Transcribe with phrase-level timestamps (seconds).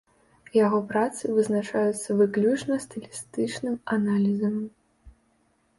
[0.65, 4.55] Яго працы вызначаюцца выключна стылістычным аналізам.